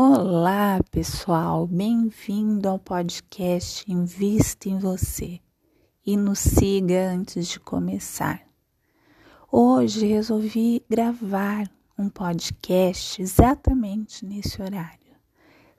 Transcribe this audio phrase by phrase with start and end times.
[0.00, 5.40] Olá, pessoal, bem-vindo ao podcast Invista em Você
[6.06, 8.46] e nos siga antes de começar.
[9.50, 15.16] Hoje resolvi gravar um podcast exatamente nesse horário.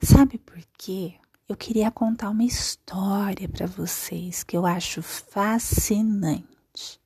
[0.02, 1.14] Sabe por quê?
[1.48, 7.00] Eu queria contar uma história para vocês que eu acho fascinante.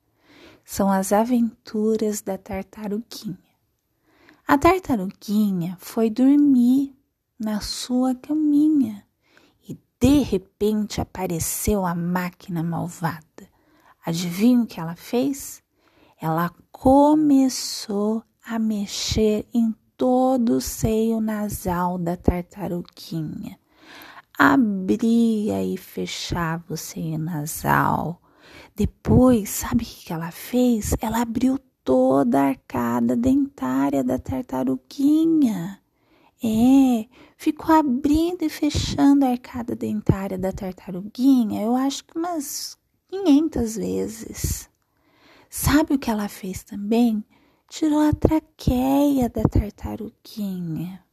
[0.65, 3.39] São as aventuras da tartaruguinha.
[4.49, 6.93] A tartaruguinha foi dormir
[7.39, 9.05] na sua caminha
[9.69, 13.49] e de repente apareceu a máquina malvada.
[14.05, 15.63] Adivinha o que ela fez?
[16.21, 23.59] Ela começou a mexer em todo o seio nasal da tartaruguinha.
[24.39, 28.21] Abria e fechava o seio nasal.
[28.75, 30.95] Depois, sabe o que ela fez?
[31.01, 35.81] Ela abriu toda a arcada dentária da tartaruguinha.
[36.43, 37.07] É,
[37.37, 42.77] ficou abrindo e fechando a arcada dentária da tartaruguinha, eu acho que umas
[43.09, 44.71] 500 vezes.
[45.49, 47.25] Sabe o que ela fez também?
[47.69, 51.05] Tirou a traqueia da tartaruguinha.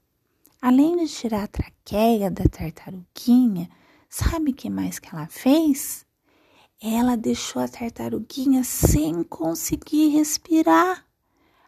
[0.61, 3.69] Além de tirar a traqueia da tartaruguinha,
[4.09, 6.06] sabe o que mais que ela fez?
[6.81, 11.06] Ela deixou a tartaruguinha sem conseguir respirar.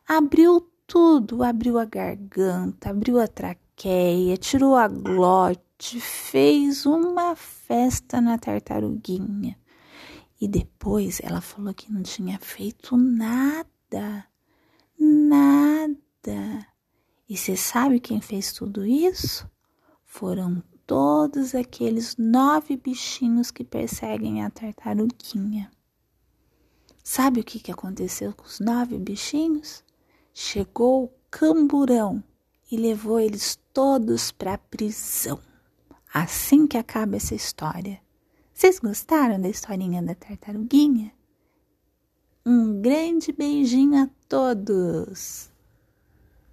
[0.08, 8.38] Abriu tudo, abriu a garganta, abriu a traqueia, tirou a glote, fez uma festa na
[8.38, 9.58] tartaruguinha.
[10.39, 14.26] E depois ela falou que não tinha feito nada,
[15.00, 16.67] nada.
[17.28, 19.50] E você sabe quem fez tudo isso?
[20.04, 25.72] Foram todos aqueles nove bichinhos que perseguem a tartaruguinha.
[27.04, 29.84] Sabe o que, aconteceu com os nove bichinhos?
[30.34, 32.23] Chegou o camburão
[32.72, 35.39] e levou eles todos para a prisão.
[36.14, 38.02] Assim que acaba essa história.
[38.54, 41.11] Vocês gostaram da historinha da tartaruguinha?
[42.45, 45.52] Um grande beijinho a todos!